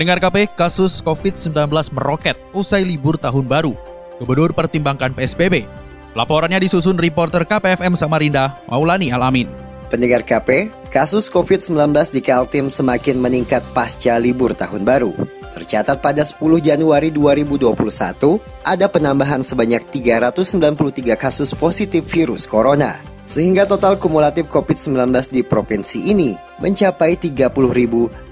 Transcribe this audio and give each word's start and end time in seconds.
Pendengar 0.00 0.16
KP, 0.16 0.56
kasus 0.56 1.04
COVID-19 1.04 1.52
meroket 1.92 2.32
usai 2.56 2.88
libur 2.88 3.20
tahun 3.20 3.44
baru. 3.44 3.76
Gubernur 4.16 4.56
pertimbangkan 4.56 5.12
PSBB. 5.12 5.68
Laporannya 6.16 6.56
disusun 6.56 6.96
reporter 6.96 7.44
KPFM 7.44 7.92
Samarinda, 7.92 8.64
Maulani 8.64 9.12
Alamin. 9.12 9.52
Pendengar 9.92 10.24
KP, 10.24 10.72
kasus 10.88 11.28
COVID-19 11.28 12.16
di 12.16 12.24
Kaltim 12.24 12.72
semakin 12.72 13.20
meningkat 13.20 13.60
pasca 13.76 14.16
libur 14.16 14.56
tahun 14.56 14.88
baru. 14.88 15.12
Tercatat 15.52 16.00
pada 16.00 16.24
10 16.24 16.64
Januari 16.64 17.12
2021, 17.12 18.40
ada 18.64 18.88
penambahan 18.88 19.44
sebanyak 19.44 19.84
393 19.92 21.12
kasus 21.12 21.52
positif 21.52 22.08
virus 22.08 22.48
corona. 22.48 22.96
Sehingga 23.30 23.62
total 23.62 23.94
kumulatif 23.94 24.50
COVID-19 24.50 25.06
di 25.30 25.46
provinsi 25.46 26.02
ini 26.02 26.34
mencapai 26.58 27.14
30.511 27.14 28.26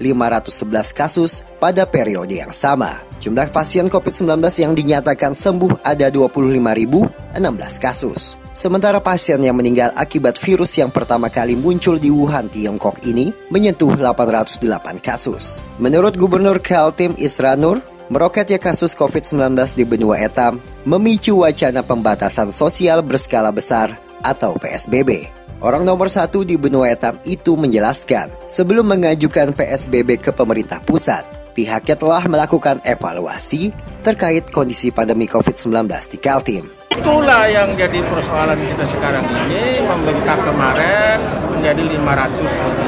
kasus 0.91 1.47
pada 1.55 1.87
periode 1.87 2.35
yang 2.35 2.51
sama. 2.51 2.99
Jumlah 3.23 3.47
pasien 3.55 3.87
COVID-19 3.87 4.43
yang 4.59 4.75
dinyatakan 4.75 5.31
sembuh 5.31 5.87
ada 5.87 6.11
25.016 6.11 7.31
kasus. 7.79 8.35
Sementara 8.51 8.99
pasien 8.99 9.39
yang 9.39 9.55
meninggal 9.55 9.95
akibat 9.95 10.35
virus 10.35 10.75
yang 10.75 10.91
pertama 10.91 11.31
kali 11.31 11.55
muncul 11.55 11.95
di 11.95 12.11
Wuhan, 12.11 12.51
Tiongkok 12.51 12.99
ini 13.07 13.31
menyentuh 13.47 13.95
808 13.95 14.67
kasus. 14.99 15.63
Menurut 15.79 16.19
Gubernur 16.19 16.59
Kaltim 16.59 17.15
Isra 17.15 17.55
Nur, 17.55 17.79
meroketnya 18.11 18.59
kasus 18.59 18.91
COVID-19 18.99 19.79
di 19.79 19.87
benua 19.87 20.19
etam 20.19 20.59
memicu 20.83 21.39
wacana 21.39 21.87
pembatasan 21.87 22.51
sosial 22.51 22.99
berskala 22.99 23.55
besar 23.55 24.08
atau 24.21 24.55
PSBB. 24.57 25.29
Orang 25.59 25.83
nomor 25.83 26.07
satu 26.07 26.47
di 26.47 26.55
benua 26.55 26.95
etam 26.95 27.19
itu 27.27 27.59
menjelaskan, 27.59 28.31
sebelum 28.47 28.87
mengajukan 28.87 29.51
PSBB 29.51 30.23
ke 30.23 30.31
pemerintah 30.31 30.79
pusat, 30.79 31.27
pihaknya 31.51 31.99
telah 31.99 32.23
melakukan 32.31 32.79
evaluasi 32.87 33.75
terkait 33.99 34.47
kondisi 34.55 34.87
pandemi 34.87 35.27
COVID-19 35.27 35.91
di 36.15 36.17
Kaltim. 36.23 36.63
Itulah 36.95 37.51
yang 37.51 37.75
jadi 37.75 37.99
persoalan 38.07 38.55
kita 38.55 38.87
sekarang 38.87 39.27
ini, 39.27 39.83
membengkak 39.83 40.39
kemarin 40.47 41.19
menjadi 41.51 41.83
500 41.99 42.39
ribu. 42.39 42.83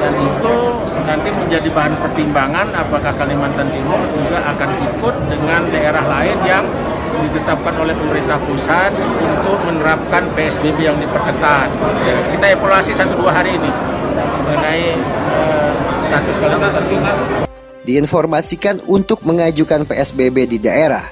Dan 0.00 0.14
itu 0.16 0.56
nanti 1.04 1.28
menjadi 1.36 1.68
bahan 1.68 1.94
pertimbangan 2.00 2.66
apakah 2.72 3.12
Kalimantan 3.12 3.68
Timur 3.68 4.00
juga 4.16 4.40
akan 4.56 4.70
ikut 4.80 5.14
dengan 5.28 5.60
daerah 5.68 6.04
lain 6.08 6.38
yang 6.48 6.64
ditetapkan 7.18 7.74
oleh 7.80 7.94
pemerintah 7.96 8.38
pusat 8.46 8.94
untuk 8.94 9.58
menerapkan 9.66 10.30
PSBB 10.34 10.78
yang 10.86 10.98
diperketat. 10.98 11.68
Kita 12.36 12.46
evaluasi 12.54 12.94
satu 12.94 13.18
dua 13.18 13.34
hari 13.34 13.58
ini 13.58 13.70
mengenai 14.46 14.84
uh, 15.30 15.72
status. 16.06 16.36
Diinformasikan 17.80 18.84
untuk 18.86 19.24
mengajukan 19.24 19.88
PSBB 19.88 20.46
di 20.46 20.58
daerah, 20.60 21.02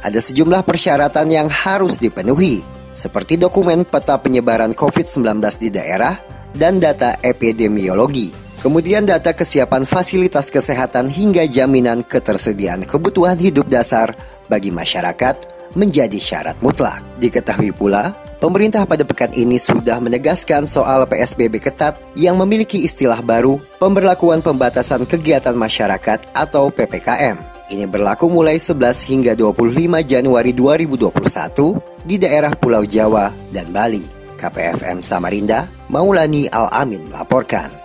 ada 0.00 0.18
sejumlah 0.18 0.64
persyaratan 0.64 1.30
yang 1.30 1.48
harus 1.52 2.00
dipenuhi, 2.00 2.64
seperti 2.96 3.36
dokumen 3.36 3.84
peta 3.84 4.16
penyebaran 4.18 4.72
COVID-19 4.72 5.38
di 5.60 5.68
daerah 5.68 6.16
dan 6.56 6.80
data 6.80 7.20
epidemiologi. 7.20 8.32
Kemudian 8.64 9.04
data 9.04 9.36
kesiapan 9.36 9.84
fasilitas 9.84 10.48
kesehatan 10.48 11.12
hingga 11.12 11.44
jaminan 11.44 12.00
ketersediaan 12.00 12.88
kebutuhan 12.88 13.36
hidup 13.36 13.68
dasar 13.68 14.16
bagi 14.48 14.70
masyarakat 14.70 15.54
menjadi 15.74 16.18
syarat 16.18 16.56
mutlak. 16.62 17.02
Diketahui 17.18 17.74
pula, 17.74 18.14
pemerintah 18.38 18.86
pada 18.86 19.02
pekan 19.02 19.34
ini 19.34 19.58
sudah 19.58 19.98
menegaskan 19.98 20.64
soal 20.64 21.04
PSBB 21.04 21.60
ketat 21.60 21.98
yang 22.14 22.38
memiliki 22.38 22.82
istilah 22.82 23.20
baru 23.20 23.58
pemberlakuan 23.78 24.40
pembatasan 24.40 25.04
kegiatan 25.04 25.54
masyarakat 25.54 26.30
atau 26.32 26.70
PPKM. 26.70 27.54
Ini 27.64 27.88
berlaku 27.88 28.28
mulai 28.28 28.60
11 28.60 29.08
hingga 29.08 29.32
25 29.32 30.04
Januari 30.04 30.52
2021 30.52 32.04
di 32.04 32.16
daerah 32.20 32.52
Pulau 32.52 32.84
Jawa 32.84 33.32
dan 33.50 33.72
Bali. 33.72 34.04
KPFM 34.36 35.00
Samarinda, 35.00 35.64
Maulani 35.88 36.44
Al-Amin 36.52 37.08
melaporkan. 37.08 37.83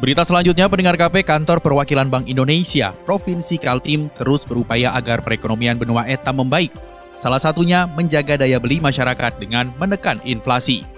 Berita 0.00 0.24
selanjutnya, 0.24 0.64
pendengar 0.64 0.96
KP 0.96 1.28
Kantor 1.28 1.60
Perwakilan 1.60 2.08
Bank 2.08 2.24
Indonesia, 2.24 2.96
Provinsi 3.04 3.60
Kaltim 3.60 4.08
terus 4.16 4.48
berupaya 4.48 4.96
agar 4.96 5.20
perekonomian 5.20 5.76
benua 5.76 6.08
etam 6.08 6.40
membaik. 6.40 6.72
Salah 7.20 7.36
satunya 7.36 7.84
menjaga 7.84 8.40
daya 8.40 8.56
beli 8.56 8.80
masyarakat 8.80 9.36
dengan 9.36 9.68
menekan 9.76 10.16
inflasi. 10.24 10.88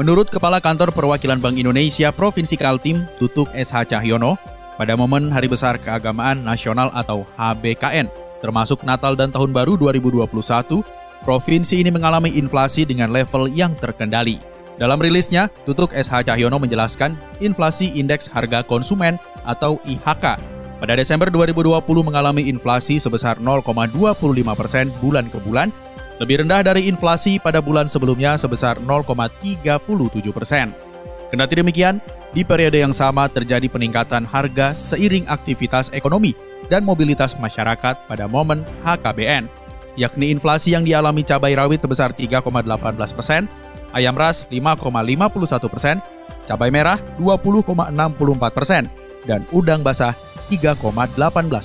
Menurut 0.00 0.32
Kepala 0.32 0.56
Kantor 0.56 0.88
Perwakilan 0.88 1.36
Bank 1.36 1.60
Indonesia 1.60 2.08
Provinsi 2.08 2.56
Kaltim, 2.56 3.04
Tutuk 3.20 3.52
SH 3.52 3.92
Cahyono, 3.92 4.40
pada 4.80 4.96
momen 4.96 5.28
Hari 5.28 5.52
Besar 5.52 5.76
Keagamaan 5.76 6.40
Nasional 6.40 6.88
atau 6.96 7.28
HBKN, 7.36 8.08
termasuk 8.40 8.88
Natal 8.88 9.20
dan 9.20 9.28
Tahun 9.36 9.52
Baru 9.52 9.76
2021, 9.76 10.80
provinsi 11.28 11.84
ini 11.84 11.92
mengalami 11.92 12.32
inflasi 12.40 12.88
dengan 12.88 13.12
level 13.12 13.52
yang 13.52 13.76
terkendali. 13.76 14.55
Dalam 14.76 15.00
rilisnya, 15.00 15.48
Tutuk 15.64 15.96
SH 15.96 16.28
Cahyono 16.28 16.60
menjelaskan 16.60 17.16
inflasi 17.40 17.96
indeks 17.96 18.28
harga 18.28 18.60
konsumen 18.60 19.16
atau 19.48 19.80
IHK 19.88 20.56
pada 20.76 20.92
Desember 20.92 21.32
2020 21.32 21.80
mengalami 22.04 22.52
inflasi 22.52 23.00
sebesar 23.00 23.40
0,25 23.40 23.96
persen 24.52 24.92
bulan 25.00 25.24
ke 25.32 25.40
bulan, 25.40 25.72
lebih 26.20 26.44
rendah 26.44 26.60
dari 26.60 26.84
inflasi 26.84 27.40
pada 27.40 27.64
bulan 27.64 27.88
sebelumnya 27.88 28.36
sebesar 28.36 28.76
0,37 28.84 29.64
persen. 30.36 30.76
Kendati 31.32 31.54
demikian, 31.58 31.96
di 32.36 32.44
periode 32.44 32.76
yang 32.76 32.92
sama 32.92 33.26
terjadi 33.32 33.66
peningkatan 33.72 34.28
harga 34.28 34.76
seiring 34.76 35.24
aktivitas 35.32 35.88
ekonomi 35.96 36.36
dan 36.68 36.84
mobilitas 36.84 37.32
masyarakat 37.40 37.96
pada 38.04 38.28
momen 38.28 38.60
HKBN, 38.84 39.48
yakni 39.96 40.28
inflasi 40.28 40.76
yang 40.76 40.84
dialami 40.84 41.24
cabai 41.24 41.56
rawit 41.56 41.80
sebesar 41.80 42.12
3,18 42.12 43.16
persen, 43.16 43.48
ayam 43.92 44.16
ras 44.16 44.48
5,51 44.48 45.70
persen, 45.70 45.96
cabai 46.46 46.70
merah 46.70 46.98
20,64 47.18 48.56
persen, 48.56 48.88
dan 49.26 49.42
udang 49.50 49.82
basah 49.82 50.14
3,18 50.48 51.02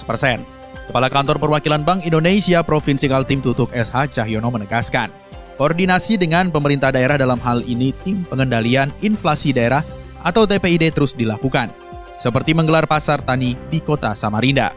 persen. 0.04 0.42
Kepala 0.90 1.08
Kantor 1.08 1.38
Perwakilan 1.40 1.86
Bank 1.88 2.04
Indonesia 2.04 2.66
Provinsi 2.66 3.08
Kaltim 3.08 3.40
Tutuk 3.40 3.72
SH 3.72 4.20
Cahyono 4.20 4.52
menegaskan, 4.52 5.08
koordinasi 5.56 6.20
dengan 6.20 6.50
pemerintah 6.50 6.92
daerah 6.92 7.16
dalam 7.16 7.40
hal 7.40 7.64
ini 7.64 7.96
tim 8.04 8.28
pengendalian 8.28 8.92
inflasi 9.00 9.56
daerah 9.56 9.86
atau 10.26 10.44
TPID 10.44 10.92
terus 10.92 11.16
dilakukan, 11.16 11.72
seperti 12.20 12.52
menggelar 12.52 12.90
pasar 12.90 13.24
tani 13.24 13.56
di 13.72 13.80
kota 13.80 14.12
Samarinda. 14.18 14.74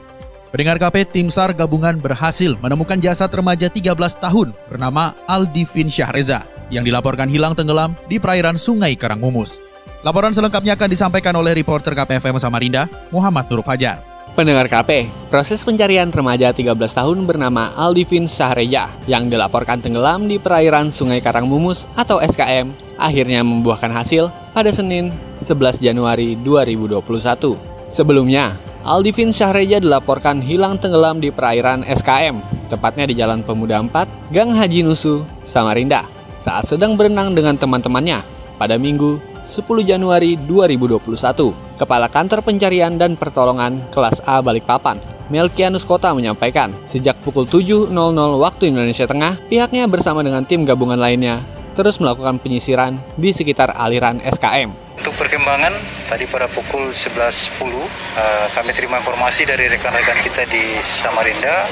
Pendengar 0.55 0.78
KP, 0.78 1.03
tim 1.11 1.26
SAR 1.34 1.50
gabungan 1.50 1.99
berhasil 1.99 2.55
menemukan 2.62 3.03
jasad 3.03 3.26
remaja 3.34 3.66
13 3.66 3.91
tahun 4.22 4.55
bernama 4.71 5.11
Aldivin 5.26 5.91
Syahreza 5.91 6.54
yang 6.75 6.83
dilaporkan 6.83 7.31
hilang 7.31 7.55
tenggelam 7.55 7.95
di 8.11 8.19
perairan 8.19 8.59
Sungai 8.59 8.99
Karangmumus. 8.99 9.62
Laporan 10.03 10.35
selengkapnya 10.35 10.75
akan 10.75 10.91
disampaikan 10.91 11.33
oleh 11.39 11.55
reporter 11.55 11.95
KPFM 11.95 12.37
Samarinda, 12.37 12.91
Muhammad 13.15 13.47
Nur 13.49 13.62
Fajar. 13.62 14.03
Pendengar 14.35 14.67
KP, 14.67 15.07
proses 15.31 15.62
pencarian 15.62 16.11
remaja 16.11 16.50
13 16.50 16.75
tahun 16.75 17.23
bernama 17.23 17.71
Aldivin 17.79 18.26
Sahreja 18.26 18.91
yang 19.06 19.31
dilaporkan 19.31 19.79
tenggelam 19.79 20.26
di 20.26 20.43
perairan 20.43 20.91
Sungai 20.91 21.23
Karangmumus 21.23 21.87
atau 21.94 22.19
SKM 22.19 22.75
akhirnya 22.99 23.47
membuahkan 23.47 23.94
hasil 23.94 24.35
pada 24.50 24.75
Senin 24.75 25.15
11 25.38 25.79
Januari 25.79 26.35
2021. 26.43 27.55
Sebelumnya, 27.87 28.59
Aldivin 28.82 29.31
Syahreja 29.31 29.79
dilaporkan 29.79 30.43
hilang 30.43 30.82
tenggelam 30.82 31.23
di 31.23 31.31
perairan 31.31 31.87
SKM, 31.87 32.43
tepatnya 32.69 33.06
di 33.06 33.15
Jalan 33.15 33.47
Pemuda 33.47 33.79
4, 33.79 34.35
Gang 34.35 34.50
Haji 34.50 34.82
Nusu, 34.82 35.23
Samarinda, 35.47 36.11
saat 36.44 36.69
sedang 36.69 36.93
berenang 36.93 37.32
dengan 37.32 37.56
teman-temannya 37.56 38.20
pada 38.61 38.76
Minggu 38.76 39.17
10 39.49 39.64
Januari 39.81 40.37
2021. 40.37 41.81
Kepala 41.81 42.12
Kantor 42.12 42.44
Pencarian 42.44 43.00
dan 43.00 43.17
Pertolongan 43.17 43.81
kelas 43.88 44.20
A 44.29 44.44
Balikpapan, 44.44 45.00
Melkianus 45.32 45.88
Kota 45.88 46.12
menyampaikan, 46.12 46.76
sejak 46.85 47.17
pukul 47.25 47.49
7.00 47.49 47.88
waktu 48.37 48.69
Indonesia 48.69 49.08
Tengah, 49.08 49.41
pihaknya 49.49 49.88
bersama 49.88 50.20
dengan 50.20 50.44
tim 50.44 50.69
gabungan 50.69 51.00
lainnya 51.00 51.41
terus 51.75 51.99
melakukan 51.99 52.38
penyisiran 52.38 53.02
di 53.19 53.35
sekitar 53.35 53.75
aliran 53.75 54.23
SKM. 54.23 54.70
Untuk 54.94 55.11
perkembangan, 55.19 55.75
tadi 56.06 56.23
pada 56.31 56.47
pukul 56.47 56.94
11.10 56.94 57.67
uh, 57.67 58.47
kami 58.55 58.70
terima 58.79 59.02
informasi 59.02 59.43
dari 59.43 59.67
rekan-rekan 59.67 60.23
kita 60.23 60.47
di 60.47 60.62
Samarinda 60.87 61.67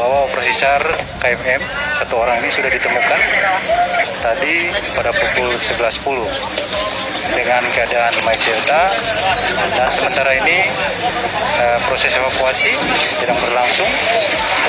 bahwa 0.00 0.24
operasi 0.32 0.52
SAR 0.56 0.82
KFM 1.20 1.91
satu 2.12 2.28
orang 2.28 2.44
ini 2.44 2.52
sudah 2.52 2.68
ditemukan 2.68 3.20
tadi 4.20 4.68
pada 4.92 5.16
pukul 5.16 5.56
11.10 5.56 6.28
dengan 7.32 7.64
keadaan 7.72 8.12
Mike 8.20 8.44
Delta 8.44 8.92
dan 9.72 9.88
sementara 9.88 10.36
ini 10.36 10.60
uh, 11.56 11.80
proses 11.88 12.12
evakuasi 12.12 12.76
sedang 13.16 13.40
berlangsung 13.40 13.88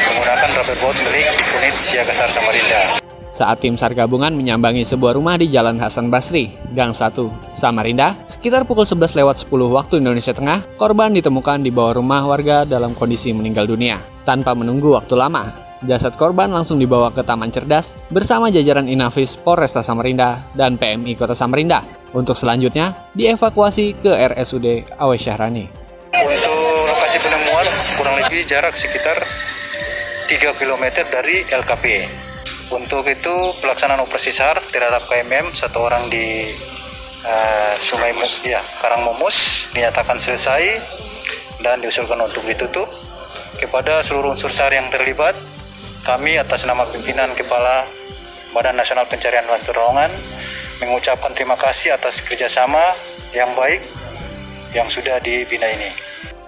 menggunakan 0.07 0.55
rubber 0.55 0.77
boat 0.79 0.95
milik 1.03 1.35
unit 1.59 1.75
Siaga 1.83 2.15
SAR 2.15 2.31
Samarinda 2.31 3.03
saat 3.35 3.59
tim 3.59 3.75
SAR 3.75 3.91
gabungan 3.91 4.31
menyambangi 4.31 4.87
sebuah 4.87 5.19
rumah 5.19 5.35
di 5.35 5.51
Jalan 5.51 5.83
Hasan 5.83 6.07
Basri, 6.07 6.47
Gang 6.71 6.95
1, 6.95 7.11
Samarinda, 7.51 8.13
sekitar 8.29 8.63
pukul 8.63 8.87
11 8.87 9.19
lewat 9.19 9.43
10 9.49 9.73
waktu 9.73 9.99
Indonesia 9.99 10.37
Tengah, 10.37 10.61
korban 10.77 11.11
ditemukan 11.11 11.65
di 11.65 11.73
bawah 11.73 11.97
rumah 11.97 12.23
warga 12.29 12.61
dalam 12.61 12.93
kondisi 12.93 13.33
meninggal 13.33 13.65
dunia. 13.65 13.97
Tanpa 14.21 14.53
menunggu 14.53 14.93
waktu 14.93 15.17
lama, 15.17 15.72
jasad 15.85 16.15
korban 16.15 16.49
langsung 16.51 16.79
dibawa 16.79 17.11
ke 17.11 17.23
Taman 17.23 17.51
Cerdas 17.51 17.95
bersama 18.09 18.47
jajaran 18.49 18.87
Inafis 18.87 19.35
Polresta 19.35 19.83
Samarinda 19.83 20.39
dan 20.55 20.79
PMI 20.79 21.15
Kota 21.15 21.35
Samarinda 21.35 21.83
untuk 22.13 22.37
selanjutnya 22.37 23.09
dievakuasi 23.17 23.99
ke 23.99 24.11
RSUD 24.33 24.97
Awe 24.97 25.17
Syahrani. 25.17 25.65
Untuk 26.13 26.59
lokasi 26.87 27.17
penemuan 27.19 27.67
kurang 27.97 28.15
lebih 28.21 28.45
jarak 28.45 28.77
sekitar 28.77 29.21
3 30.29 30.59
km 30.59 30.85
dari 31.11 31.45
LKP. 31.45 31.85
Untuk 32.73 33.05
itu 33.05 33.35
pelaksanaan 33.61 34.01
operasi 34.01 34.33
SAR 34.33 34.57
terhadap 34.73 35.05
KMM 35.05 35.53
satu 35.53 35.83
orang 35.85 36.09
di 36.09 36.49
uh, 37.27 37.73
Sungai 37.77 38.15
Mus, 38.17 38.41
ya 38.41 38.63
Karang 38.81 39.05
Mumus 39.05 39.69
dinyatakan 39.77 40.17
selesai 40.17 40.81
dan 41.61 41.79
diusulkan 41.79 42.17
untuk 42.17 42.41
ditutup 42.49 42.89
kepada 43.61 44.01
seluruh 44.01 44.33
unsur 44.33 44.49
SAR 44.49 44.73
yang 44.73 44.89
terlibat. 44.89 45.35
Kami 46.03 46.35
atas 46.35 46.67
nama 46.67 46.83
pimpinan 46.83 47.31
Kepala 47.31 47.87
Badan 48.51 48.75
Nasional 48.75 49.07
Pencarian 49.07 49.47
dan 49.47 49.63
Pertolongan 49.63 50.11
mengucapkan 50.83 51.31
terima 51.31 51.55
kasih 51.55 51.95
atas 51.95 52.19
kerjasama 52.19 52.83
yang 53.31 53.47
baik 53.55 53.79
yang 54.75 54.91
sudah 54.91 55.23
dibina 55.23 55.63
ini. 55.63 55.95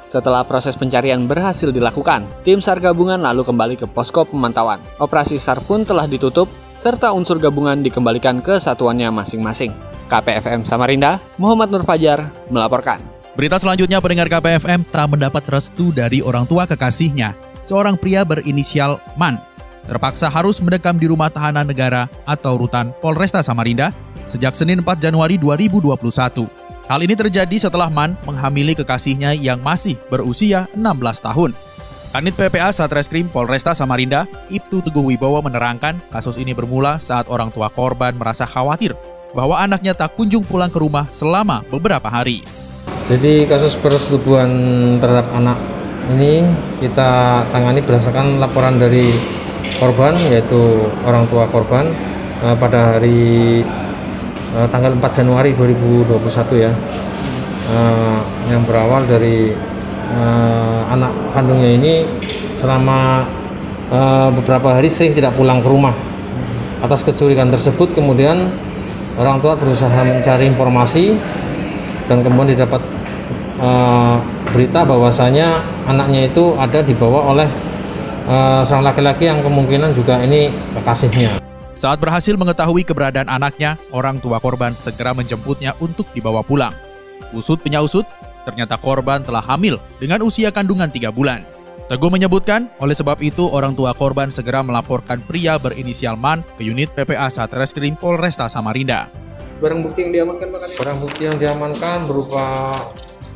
Setelah 0.03 0.43
proses 0.43 0.75
pencarian 0.75 1.23
berhasil 1.23 1.71
dilakukan, 1.71 2.27
tim 2.43 2.59
SAR 2.59 2.83
gabungan 2.83 3.15
lalu 3.15 3.47
kembali 3.47 3.79
ke 3.79 3.87
posko 3.87 4.27
pemantauan. 4.27 4.83
Operasi 4.99 5.39
SAR 5.39 5.63
pun 5.63 5.87
telah 5.87 6.03
ditutup, 6.03 6.51
serta 6.75 7.15
unsur 7.15 7.39
gabungan 7.39 7.79
dikembalikan 7.79 8.43
ke 8.43 8.59
satuannya 8.59 9.07
masing-masing. 9.07 9.71
KPFM 10.11 10.67
Samarinda, 10.67 11.23
Muhammad 11.39 11.71
Nur 11.71 11.87
Fajar, 11.87 12.27
melaporkan. 12.51 12.99
Berita 13.39 13.55
selanjutnya 13.55 14.03
pendengar 14.03 14.27
KPFM 14.27 14.83
tak 14.83 15.15
mendapat 15.15 15.47
restu 15.47 15.95
dari 15.95 16.19
orang 16.19 16.43
tua 16.43 16.67
kekasihnya. 16.67 17.54
Seorang 17.65 17.97
pria 17.97 18.21
berinisial 18.21 19.01
MAN 19.17 19.41
terpaksa 19.89 20.29
harus 20.29 20.61
mendekam 20.61 20.97
di 21.01 21.09
rumah 21.09 21.33
tahanan 21.33 21.65
negara 21.65 22.05
atau 22.25 22.61
rutan 22.61 22.93
Polresta 23.01 23.41
Samarinda 23.41 23.89
sejak 24.29 24.53
Senin 24.53 24.85
4 24.85 25.01
Januari 25.01 25.41
2021. 25.41 26.45
Hal 26.85 27.01
ini 27.01 27.17
terjadi 27.17 27.57
setelah 27.57 27.89
Man 27.89 28.13
menghamili 28.29 28.77
kekasihnya 28.77 29.33
yang 29.33 29.57
masih 29.65 29.97
berusia 30.13 30.69
16 30.77 31.25
tahun. 31.25 31.51
Kanit 32.13 32.37
PPA 32.37 32.69
Satreskrim 32.69 33.27
Polresta 33.27 33.73
Samarinda, 33.73 34.29
Ibtu 34.47 34.85
Teguh 34.85 35.11
Wibowo 35.11 35.41
menerangkan 35.41 35.99
kasus 36.13 36.37
ini 36.37 36.53
bermula 36.53 37.01
saat 37.01 37.27
orang 37.27 37.49
tua 37.49 37.67
korban 37.73 38.13
merasa 38.15 38.45
khawatir 38.45 38.93
bahwa 39.35 39.59
anaknya 39.59 39.91
tak 39.97 40.15
kunjung 40.15 40.45
pulang 40.47 40.71
ke 40.71 40.79
rumah 40.79 41.09
selama 41.11 41.65
beberapa 41.67 42.07
hari. 42.07 42.45
Jadi 43.11 43.49
kasus 43.49 43.75
persetubuhan 43.75 44.47
terhadap 45.01 45.27
anak 45.35 45.74
ini 46.13 46.45
kita 46.77 47.43
tangani 47.49 47.81
berdasarkan 47.81 48.37
laporan 48.37 48.77
dari 48.77 49.09
korban 49.81 50.13
yaitu 50.29 50.85
orang 51.03 51.25
tua 51.27 51.49
korban 51.49 51.89
eh, 52.45 52.55
pada 52.55 52.95
hari 52.95 53.61
uh, 54.55 54.67
tanggal 54.71 54.95
4 54.95 55.19
Januari 55.23 55.51
2021 55.57 56.63
ya. 56.63 56.71
Uh, 57.65 58.21
yang 58.53 58.61
berawal 58.61 59.01
dari 59.09 59.49
uh, 60.13 60.85
anak 60.85 61.17
kandungnya 61.33 61.73
ini 61.73 61.93
selama 62.53 63.25
uh, 63.89 64.29
beberapa 64.29 64.77
hari 64.77 64.85
sering 64.85 65.17
tidak 65.17 65.33
pulang 65.33 65.65
ke 65.65 65.67
rumah. 65.67 65.97
Atas 66.85 67.01
kecurigaan 67.01 67.49
tersebut 67.49 67.97
kemudian 67.97 68.37
orang 69.17 69.41
tua 69.41 69.57
berusaha 69.57 69.97
mencari 70.05 70.45
informasi 70.45 71.17
dan 72.05 72.21
kemudian 72.21 72.53
didapat 72.53 72.85
uh, 73.57 74.21
berita 74.55 74.87
bahwasanya 74.87 75.59
anaknya 75.83 76.31
itu 76.31 76.55
ada 76.55 76.79
dibawa 76.79 77.35
oleh 77.35 77.47
uh, 78.31 78.63
seorang 78.63 78.87
laki-laki 78.87 79.27
yang 79.27 79.43
kemungkinan 79.43 79.91
juga 79.91 80.23
ini 80.23 80.47
kekasihnya. 80.79 81.43
Saat 81.75 81.99
berhasil 81.99 82.39
mengetahui 82.39 82.87
keberadaan 82.87 83.27
anaknya, 83.27 83.75
orang 83.91 84.15
tua 84.23 84.39
korban 84.39 84.71
segera 84.79 85.11
menjemputnya 85.11 85.75
untuk 85.83 86.07
dibawa 86.15 86.39
pulang. 86.39 86.71
Usut 87.35 87.59
penyausut, 87.59 88.07
ternyata 88.47 88.79
korban 88.79 89.19
telah 89.27 89.43
hamil 89.43 89.75
dengan 89.99 90.23
usia 90.23 90.55
kandungan 90.55 90.87
tiga 90.87 91.11
bulan. 91.11 91.43
Teguh 91.91 92.07
menyebutkan, 92.07 92.71
oleh 92.79 92.95
sebab 92.95 93.19
itu 93.19 93.45
orang 93.51 93.75
tua 93.75 93.91
korban 93.91 94.31
segera 94.31 94.63
melaporkan 94.63 95.19
pria 95.19 95.59
berinisial 95.59 96.15
MAN 96.15 96.47
ke 96.55 96.63
unit 96.63 96.89
PPA 96.95 97.27
Satreskrim 97.27 97.99
Polresta 97.99 98.47
Samarinda. 98.47 99.11
Barang 99.59 99.83
bukti 99.83 100.07
yang 100.07 100.11
diamankan 100.15 100.47
makanya? 100.49 100.75
Barang 100.79 100.97
bukti 101.03 101.21
yang 101.27 101.37
diamankan 101.37 101.97
berupa 102.07 102.45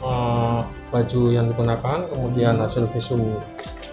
uh, 0.01 0.63
baju 0.89 1.21
yang 1.33 1.45
digunakan, 1.50 2.06
kemudian 2.09 2.57
hasil 2.57 2.89
visum 2.94 3.38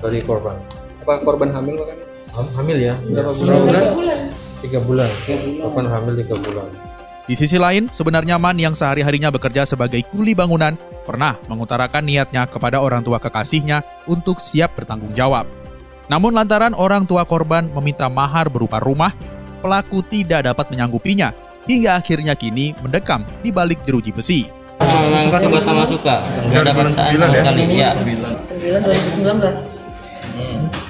dari 0.01 0.21
korban. 0.25 0.57
Apa 1.05 1.23
korban 1.23 1.53
hamil 1.55 1.79
makanya? 1.79 2.07
hamil 2.37 2.77
ya 2.77 2.95
berapa 3.07 3.33
bulan? 3.33 3.83
Tiga 4.61 4.79
bulan. 4.83 5.11
Kapan 5.29 5.87
hamil 5.87 6.15
tiga 6.21 6.37
bulan. 6.41 6.69
Di 7.27 7.35
sisi 7.35 7.59
lain, 7.59 7.91
sebenarnya 7.91 8.39
Man 8.39 8.55
yang 8.55 8.75
sehari-harinya 8.75 9.35
bekerja 9.35 9.67
sebagai 9.67 9.99
kuli 10.15 10.31
bangunan 10.31 10.79
pernah 11.03 11.35
mengutarakan 11.51 12.07
niatnya 12.07 12.47
kepada 12.47 12.79
orang 12.79 13.03
tua 13.03 13.19
kekasihnya 13.19 13.83
untuk 14.07 14.39
siap 14.39 14.79
bertanggung 14.79 15.11
jawab. 15.11 15.47
Namun 16.07 16.39
lantaran 16.39 16.71
orang 16.71 17.03
tua 17.03 17.27
korban 17.27 17.67
meminta 17.75 18.07
mahar 18.07 18.47
berupa 18.47 18.79
rumah, 18.79 19.11
pelaku 19.59 20.07
tidak 20.07 20.47
dapat 20.47 20.71
menyanggupinya 20.71 21.35
hingga 21.67 21.99
akhirnya 21.99 22.39
kini 22.39 22.79
mendekam 22.79 23.27
di 23.43 23.51
balik 23.51 23.83
jeruji 23.83 24.15
besi. 24.15 24.47
Memang 24.77 25.41
suka 25.41 25.61
sama 25.63 25.85
suka, 25.89 26.15
nggak 26.51 26.63
ada 26.67 26.73
paksaan 26.77 27.13
sama 27.17 27.33
ya? 27.33 27.39
sekali. 27.41 27.63
Ya. 27.73 27.91
9 27.97 28.85
2019. 28.85 29.73
Hmm 30.37 30.87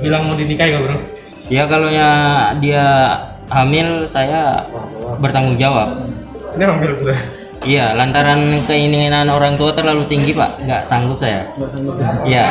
bilang 0.00 0.28
mau 0.28 0.34
dinikahi 0.36 0.70
gak 0.76 0.82
bro? 0.84 0.96
Ya 1.46 1.64
kalau 1.70 1.88
ya 1.88 2.10
dia 2.58 2.84
hamil 3.48 4.04
saya 4.10 4.66
bertanggung 5.22 5.56
jawab. 5.56 5.94
Ini 6.58 6.64
hamil 6.66 6.90
sudah? 6.92 7.18
Iya, 7.66 7.98
lantaran 7.98 8.62
keinginan 8.68 9.26
orang 9.26 9.58
tua 9.58 9.74
terlalu 9.74 10.06
tinggi 10.06 10.30
pak, 10.30 10.62
nggak 10.62 10.86
sanggup 10.86 11.18
saya. 11.18 11.50
Iya. 12.22 12.46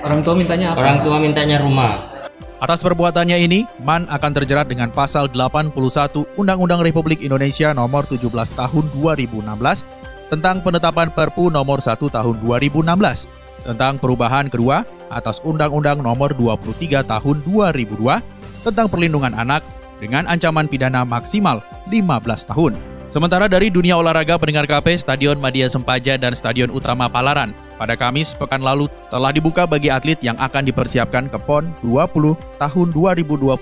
Orang 0.00 0.24
tua 0.24 0.32
mintanya 0.32 0.72
apa? 0.72 0.80
Orang 0.80 0.98
tua 1.04 1.16
mintanya 1.20 1.60
rumah. 1.60 2.00
Atas 2.60 2.84
perbuatannya 2.84 3.40
ini, 3.40 3.64
Man 3.80 4.04
akan 4.12 4.36
terjerat 4.36 4.68
dengan 4.68 4.92
pasal 4.92 5.32
81 5.32 5.72
Undang-Undang 6.36 6.84
Republik 6.84 7.24
Indonesia 7.24 7.72
nomor 7.72 8.04
17 8.04 8.28
tahun 8.52 8.84
2016 9.00 9.48
tentang 10.28 10.60
penetapan 10.60 11.08
Perpu 11.08 11.48
nomor 11.48 11.80
1 11.80 11.96
tahun 11.96 12.36
2016 12.44 13.64
tentang 13.64 13.96
perubahan 13.96 14.52
kedua 14.52 14.84
atas 15.08 15.40
Undang-Undang 15.40 16.04
Nomor 16.04 16.36
23 16.36 17.00
Tahun 17.00 17.36
2002 17.48 17.96
tentang 18.68 18.86
perlindungan 18.92 19.32
anak 19.32 19.64
dengan 19.96 20.28
ancaman 20.28 20.68
pidana 20.68 21.00
maksimal 21.00 21.64
15 21.88 22.44
tahun. 22.44 22.76
Sementara 23.08 23.48
dari 23.48 23.72
dunia 23.72 23.96
olahraga 23.96 24.36
pendengar 24.36 24.68
KP, 24.68 25.00
Stadion 25.00 25.40
Madia 25.40 25.66
Sempaja 25.66 26.20
dan 26.20 26.36
Stadion 26.36 26.68
Utama 26.68 27.08
Palaran 27.08 27.56
pada 27.80 27.96
Kamis 27.96 28.36
pekan 28.36 28.60
lalu 28.60 28.92
telah 29.08 29.32
dibuka 29.32 29.64
bagi 29.64 29.88
atlet 29.88 30.20
yang 30.20 30.36
akan 30.36 30.68
dipersiapkan 30.68 31.32
ke 31.32 31.40
PON 31.40 31.72
20 31.80 32.36
tahun 32.60 32.88
2021 32.92 33.56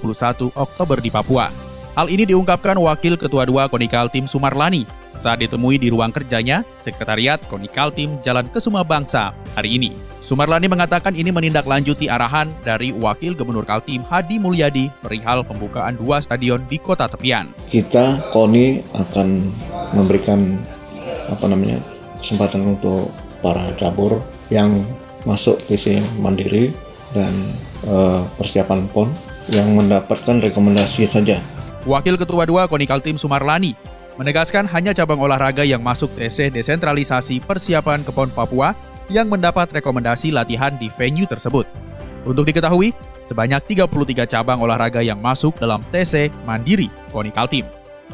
Oktober 0.58 0.98
di 0.98 1.14
Papua. 1.14 1.46
Hal 1.94 2.10
ini 2.10 2.26
diungkapkan 2.26 2.78
Wakil 2.78 3.14
Ketua 3.14 3.46
2 3.46 3.70
Konikal 3.70 4.10
Tim 4.10 4.26
Sumarlani 4.26 4.86
saat 5.10 5.42
ditemui 5.42 5.82
di 5.82 5.90
ruang 5.90 6.14
kerjanya 6.14 6.62
Sekretariat 6.78 7.42
Konikal 7.46 7.90
Tim 7.90 8.22
Jalan 8.22 8.46
Kesuma 8.50 8.86
Bangsa 8.86 9.34
hari 9.54 9.78
ini. 9.78 9.90
Sumarlani 10.22 10.70
mengatakan 10.70 11.14
ini 11.18 11.34
menindaklanjuti 11.34 12.06
arahan 12.06 12.54
dari 12.62 12.94
Wakil 12.94 13.34
Gubernur 13.34 13.66
Kaltim 13.66 14.06
Hadi 14.06 14.38
Mulyadi 14.38 14.94
perihal 15.02 15.42
pembukaan 15.42 15.98
dua 15.98 16.22
stadion 16.22 16.62
di 16.70 16.78
kota 16.78 17.10
tepian. 17.10 17.50
Kita 17.66 18.30
KONI 18.30 18.94
akan 18.94 19.28
memberikan 19.98 20.54
apa 21.34 21.50
namanya 21.50 21.82
kesempatan 22.22 22.78
untuk 22.78 23.10
para 23.44 23.70
cabur 23.76 24.18
yang 24.48 24.86
masuk 25.26 25.60
PC 25.66 26.00
mandiri 26.18 26.72
dan 27.12 27.32
uh, 27.88 28.22
persiapan 28.36 28.86
PON 28.92 29.08
yang 29.48 29.72
mendapatkan 29.72 30.44
rekomendasi 30.44 31.08
saja 31.08 31.40
Wakil 31.88 32.20
Ketua 32.20 32.44
2 32.44 32.68
Konikal 32.68 33.00
Tim 33.00 33.16
Sumarlani 33.16 33.72
menegaskan 34.18 34.66
hanya 34.68 34.90
cabang 34.92 35.22
olahraga 35.22 35.62
yang 35.62 35.80
masuk 35.80 36.10
TC 36.18 36.50
desentralisasi 36.50 37.38
persiapan 37.40 38.02
KEPON 38.02 38.34
Papua 38.34 38.74
yang 39.08 39.30
mendapat 39.30 39.70
rekomendasi 39.72 40.34
latihan 40.34 40.74
di 40.76 40.92
venue 40.92 41.24
tersebut. 41.24 41.64
Untuk 42.28 42.44
diketahui, 42.44 42.92
sebanyak 43.24 43.62
33 43.64 44.28
cabang 44.28 44.60
olahraga 44.60 45.00
yang 45.00 45.16
masuk 45.22 45.56
dalam 45.56 45.80
TC 45.88 46.28
Mandiri 46.44 46.92
KONI 47.14 47.32
Kaltim. 47.32 47.64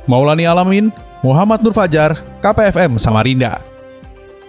Maulani 0.04 0.44
Alamin, 0.44 0.92
Muhammad 1.24 1.64
Nur 1.64 1.72
Fajar, 1.72 2.20
KPFM 2.44 3.00
Samarinda. 3.00 3.73